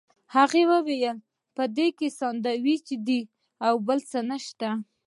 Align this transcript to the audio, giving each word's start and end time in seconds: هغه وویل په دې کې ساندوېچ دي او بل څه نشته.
هغه 0.35 0.61
وویل 0.71 1.17
په 1.55 1.63
دې 1.77 1.87
کې 1.97 2.07
ساندوېچ 2.19 2.87
دي 3.07 3.21
او 3.67 3.73
بل 3.87 3.99
څه 4.11 4.19
نشته. 4.29 4.69